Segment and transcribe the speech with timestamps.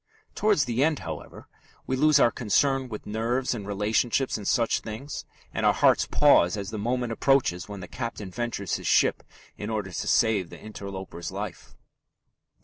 [0.33, 1.47] Towards the end, however,
[1.85, 6.57] we lose our concern with nerves and relationships and such things, and our hearts pause
[6.57, 9.21] as the moment approaches when the captain ventures his ship
[9.57, 11.75] in order to save the interloper's life.